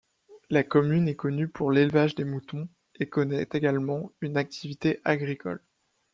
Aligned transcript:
La 0.49 0.63
commune 0.63 1.07
est 1.07 1.15
connue 1.15 1.47
pour 1.47 1.71
l'élevage 1.71 2.15
des 2.15 2.23
moutons 2.23 2.67
et 2.99 3.07
connait 3.07 3.47
également 3.53 4.11
une 4.23 4.35
activité 4.35 4.99
agricole. 5.03 5.63